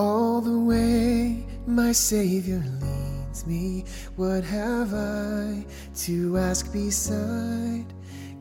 [0.00, 3.84] All the way my Savior leads me,
[4.16, 5.62] what have I
[6.06, 7.84] to ask beside?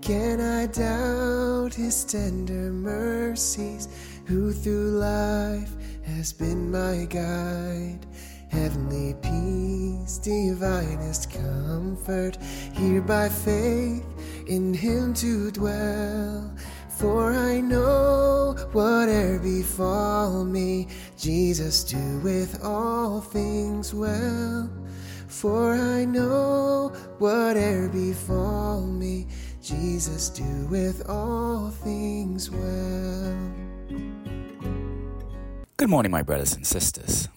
[0.01, 3.89] Can I doubt His tender mercies,
[4.25, 8.05] who through life has been my guide?
[8.49, 12.37] Heavenly peace, divinest comfort,
[12.71, 14.05] here by faith
[14.47, 16.55] in Him to dwell.
[16.99, 24.69] For I know whate'er befall me, Jesus doeth all things well.
[25.27, 29.27] For I know whate'er befall me,
[29.61, 33.37] Jesus doeth all things well.
[35.77, 37.29] Good morning, my brothers and sisters.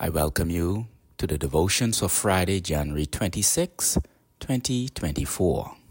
[0.00, 3.98] I welcome you to the devotions for Friday, January 26,
[4.40, 5.81] 2024.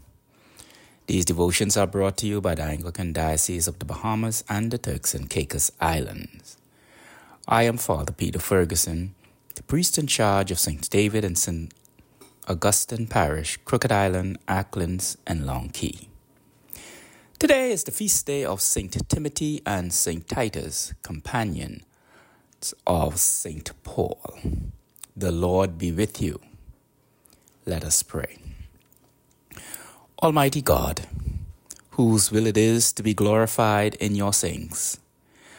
[1.06, 4.78] These devotions are brought to you by the Anglican Diocese of the Bahamas and the
[4.78, 6.56] Turks and Caicos Islands.
[7.48, 9.16] I am Father Peter Ferguson,
[9.56, 10.88] the priest in charge of St.
[10.88, 11.74] David and St.
[12.46, 16.08] Augustine Parish, Crooked Island, Acklins, and Long Cay.
[17.40, 19.08] Today is the feast day of St.
[19.08, 20.28] Timothy and St.
[20.28, 21.82] Titus, companions
[22.86, 23.72] of St.
[23.82, 24.38] Paul.
[25.16, 26.40] The Lord be with you.
[27.66, 28.38] Let us pray.
[30.22, 31.08] Almighty God,
[31.98, 35.00] whose will it is to be glorified in your saints,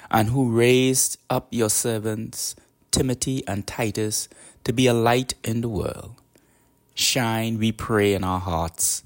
[0.09, 2.55] and who raised up your servants
[2.89, 4.29] Timothy and Titus
[4.63, 6.15] to be a light in the world,
[6.95, 9.03] shine, we pray, in our hearts,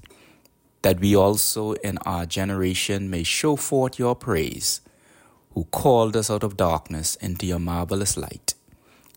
[0.82, 4.80] that we also in our generation may show forth your praise,
[5.54, 8.54] who called us out of darkness into your marvelous light.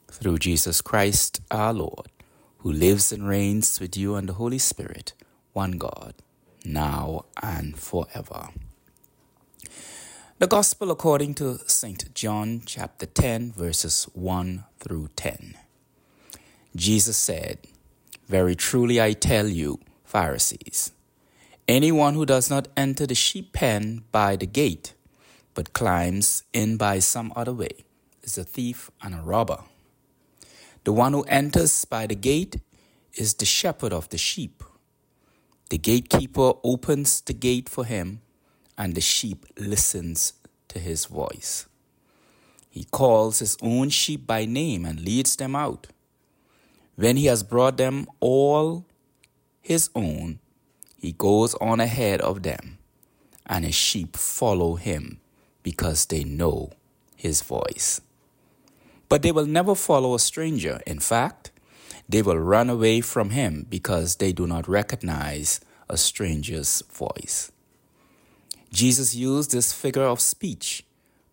[0.09, 2.07] Through Jesus Christ our Lord,
[2.57, 5.13] who lives and reigns with you and the Holy Spirit,
[5.53, 6.15] one God
[6.65, 8.49] now and forever.
[10.39, 12.13] The Gospel according to St.
[12.15, 15.55] John chapter 10 verses 1 through 10.
[16.75, 17.59] Jesus said,
[18.27, 20.91] Very truly I tell you, Pharisees,
[21.67, 24.93] anyone who does not enter the sheep pen by the gate,
[25.53, 27.85] but climbs in by some other way,
[28.23, 29.59] is a thief and a robber.
[30.83, 32.57] The one who enters by the gate
[33.13, 34.63] is the shepherd of the sheep.
[35.71, 38.19] The gatekeeper opens the gate for him,
[38.77, 40.33] and the sheep listens
[40.67, 41.65] to his voice.
[42.69, 45.87] He calls his own sheep by name and leads them out.
[46.97, 48.85] When he has brought them all
[49.61, 50.39] his own,
[50.97, 52.77] he goes on ahead of them,
[53.45, 55.21] and his sheep follow him
[55.63, 56.71] because they know
[57.15, 58.01] his voice.
[59.07, 60.81] But they will never follow a stranger.
[60.85, 61.50] In fact,
[62.11, 67.51] they will run away from him because they do not recognize a stranger's voice.
[68.73, 70.83] Jesus used this figure of speech,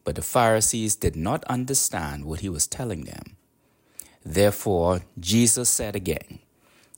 [0.04, 3.36] but the Pharisees did not understand what he was telling them.
[4.24, 6.38] Therefore, Jesus said again,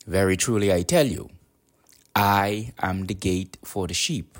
[0.06, 1.30] Very truly I tell you,
[2.14, 4.36] I am the gate for the sheep.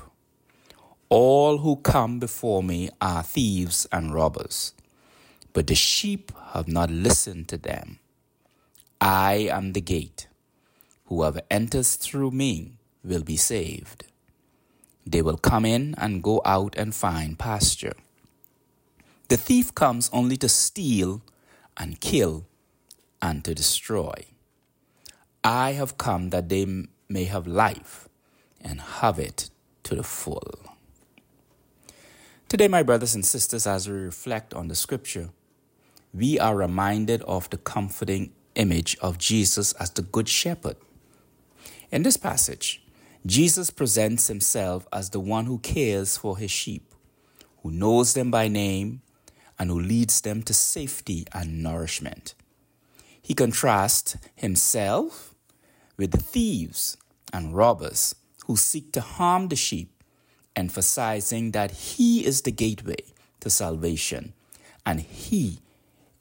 [1.09, 4.73] All who come before me are thieves and robbers,
[5.51, 8.00] but the sheep have not listened to them.
[9.01, 10.27] I am the gate.
[11.05, 14.05] Whoever enters through me will be saved.
[15.07, 17.95] They will come in and go out and find pasture.
[19.27, 21.23] The thief comes only to steal
[21.75, 22.45] and kill
[23.19, 24.13] and to destroy.
[25.43, 26.67] I have come that they
[27.09, 28.07] may have life
[28.61, 29.49] and have it
[29.83, 30.75] to the full.
[32.47, 35.29] Today, my brothers and sisters, as we reflect on the scripture,
[36.13, 40.77] we are reminded of the comforting image of Jesus as the Good Shepherd.
[41.91, 42.83] In this passage,
[43.25, 46.93] Jesus presents himself as the one who cares for his sheep,
[47.63, 49.01] who knows them by name,
[49.59, 52.33] and who leads them to safety and nourishment.
[53.21, 55.35] He contrasts himself
[55.97, 56.97] with the thieves
[57.31, 58.15] and robbers
[58.47, 60.03] who seek to harm the sheep,
[60.55, 63.03] emphasizing that he is the gateway
[63.39, 64.33] to salvation
[64.85, 65.59] and he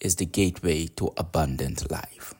[0.00, 2.34] is the gateway to abundant life.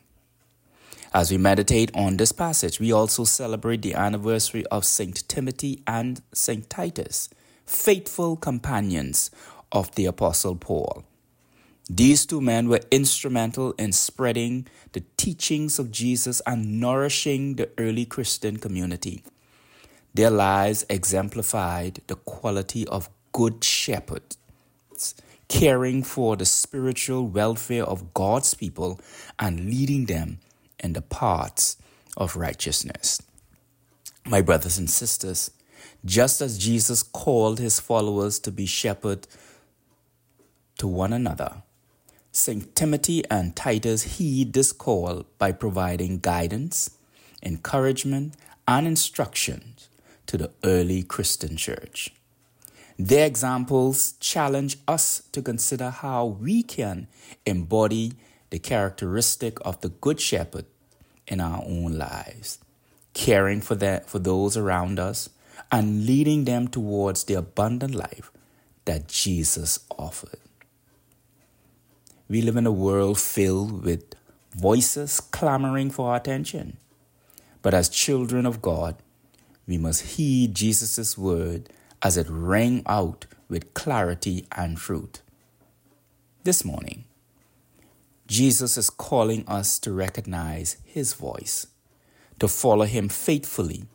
[1.13, 5.27] As we meditate on this passage, we also celebrate the anniversary of St.
[5.27, 6.69] Timothy and St.
[6.69, 7.29] Titus,
[7.65, 9.29] faithful companions
[9.71, 11.03] of the Apostle Paul.
[11.89, 18.05] These two men were instrumental in spreading the teachings of Jesus and nourishing the early
[18.05, 19.23] Christian community.
[20.13, 24.37] Their lives exemplified the quality of good shepherds
[25.51, 29.01] caring for the spiritual welfare of God's people
[29.37, 30.39] and leading them
[30.79, 31.75] in the paths
[32.15, 33.21] of righteousness.
[34.25, 35.51] My brothers and sisters,
[36.05, 39.27] just as Jesus called his followers to be shepherd
[40.77, 41.63] to one another,
[42.31, 42.73] St.
[42.73, 46.91] Timothy and Titus heed this call by providing guidance,
[47.43, 48.35] encouragement,
[48.69, 49.75] and instruction
[50.27, 52.13] to the early Christian church.
[53.03, 57.07] Their examples challenge us to consider how we can
[57.47, 58.13] embody
[58.51, 60.65] the characteristic of the Good Shepherd
[61.27, 62.59] in our own lives,
[63.15, 65.29] caring for, that, for those around us
[65.71, 68.31] and leading them towards the abundant life
[68.85, 70.37] that Jesus offered.
[72.29, 74.13] We live in a world filled with
[74.55, 76.77] voices clamoring for our attention.
[77.63, 78.95] But as children of God,
[79.65, 81.67] we must heed Jesus' word
[82.03, 85.21] as it rang out with clarity and truth.
[86.43, 87.05] This morning,
[88.27, 91.67] Jesus is calling us to recognize his voice,
[92.39, 93.85] to follow him faithfully,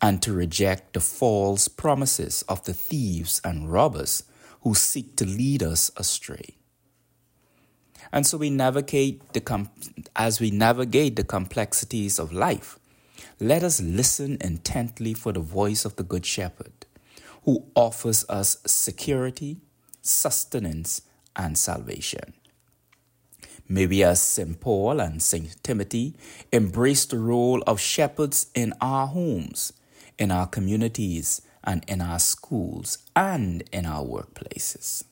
[0.00, 4.24] and to reject the false promises of the thieves and robbers
[4.62, 6.56] who seek to lead us astray.
[8.12, 9.70] And so we navigate the com-
[10.16, 12.78] as we navigate the complexities of life,
[13.40, 16.83] let us listen intently for the voice of the Good Shepherd
[17.44, 19.58] who offers us security,
[20.02, 21.02] sustenance,
[21.36, 22.34] and salvation.
[23.68, 24.60] May we, as St.
[24.60, 25.62] Paul and St.
[25.62, 26.14] Timothy,
[26.52, 29.72] embrace the role of shepherds in our homes,
[30.18, 35.04] in our communities, and in our schools and in our workplaces.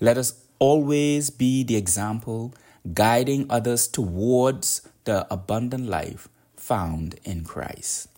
[0.00, 2.54] Let us always be the example
[2.92, 8.08] guiding others towards the abundant life found in Christ.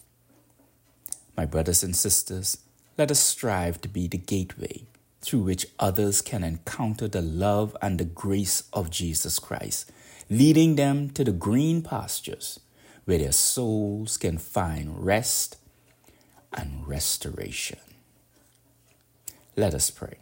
[1.37, 2.59] My brothers and sisters,
[2.99, 4.85] let us strive to be the gateway
[5.21, 9.91] through which others can encounter the love and the grace of Jesus Christ,
[10.31, 12.61] leading them to the green pastures
[13.05, 15.59] where their souls can find rest
[16.53, 17.79] and restoration.
[19.57, 20.19] Let us pray.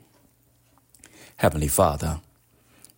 [1.37, 2.21] Heavenly Father,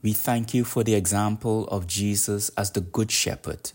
[0.03, 3.73] we thank you for the example of Jesus as the Good Shepherd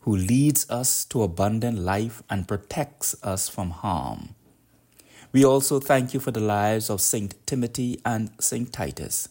[0.00, 4.34] who leads us to abundant life and protects us from harm.
[5.32, 7.34] We also thank you for the lives of St.
[7.46, 8.70] Timothy and St.
[8.70, 9.30] Titus,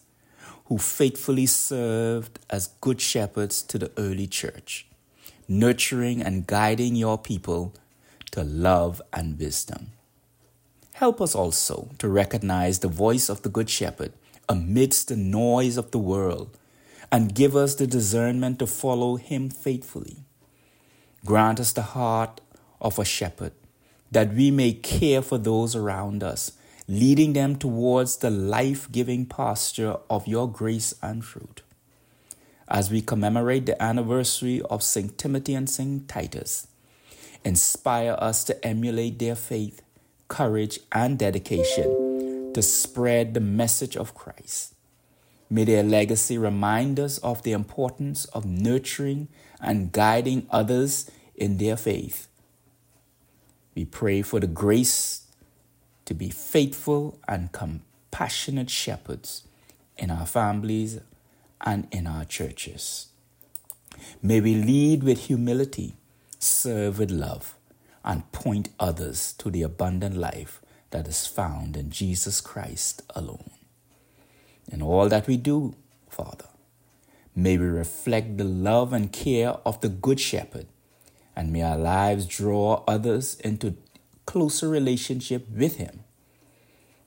[0.66, 4.88] who faithfully served as good shepherds to the early church,
[5.48, 7.76] nurturing and guiding your people
[8.32, 9.92] to love and wisdom.
[10.94, 14.14] Help us also to recognize the voice of the Good Shepherd
[14.50, 16.58] amidst the noise of the world
[17.12, 20.18] and give us the discernment to follow him faithfully.
[21.26, 22.42] Grant us the heart
[22.80, 23.54] of a shepherd
[24.12, 26.52] that we may care for those around us,
[26.88, 31.62] leading them towards the life giving pasture of your grace and fruit.
[32.68, 35.18] As we commemorate the anniversary of St.
[35.18, 36.08] Timothy and St.
[36.08, 36.68] Titus,
[37.44, 39.82] inspire us to emulate their faith,
[40.28, 44.74] courage, and dedication to spread the message of Christ.
[45.50, 49.28] May their legacy remind us of the importance of nurturing
[49.60, 52.28] and guiding others in their faith
[53.76, 55.28] we pray for the grace
[56.06, 59.44] to be faithful and compassionate shepherds
[59.98, 61.00] in our families
[61.62, 63.08] and in our churches.
[64.22, 65.96] May we lead with humility,
[66.40, 67.56] serve with love,
[68.04, 73.52] and point others to the abundant life that is found in Jesus Christ alone.
[74.72, 75.76] In all that we do,
[76.10, 76.48] Father,
[77.36, 80.68] may we reflect the love and care of the Good Shepherd
[81.36, 83.76] and may our lives draw others into
[84.26, 86.04] closer relationship with him.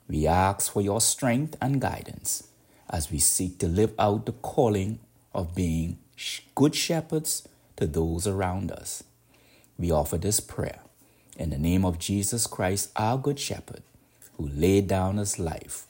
[0.08, 2.48] We ask for your strength and guidance
[2.90, 4.98] as we seek to live out the calling
[5.34, 5.98] of being
[6.54, 9.04] good shepherds to those around us.
[9.78, 10.80] We offer this prayer
[11.36, 13.82] in the name of Jesus Christ, our good shepherd,
[14.36, 15.86] who laid down his life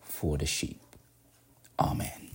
[0.00, 0.80] for the sheep.
[1.78, 2.30] Amen.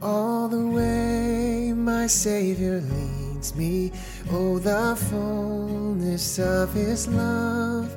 [0.00, 3.25] All the way my Savior leads
[3.56, 3.92] me,
[4.30, 7.94] oh, the fullness of His love.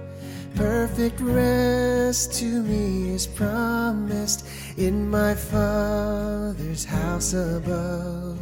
[0.56, 4.46] Perfect rest to me is promised
[4.78, 8.38] in my Father's house above.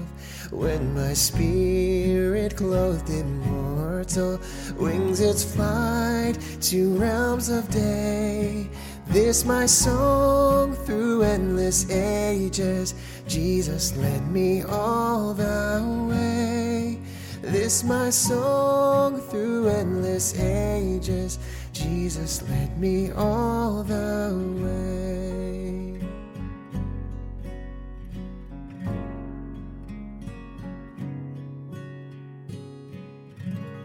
[0.52, 4.40] When my spirit clothed immortal
[4.78, 8.70] wings its flight to realms of day
[9.10, 12.94] this my song through endless ages.
[13.26, 15.67] Jesus led me all the.
[17.68, 21.38] This my song through endless ages.
[21.74, 24.57] Jesus led me all the way.